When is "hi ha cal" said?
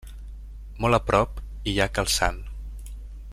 1.69-2.11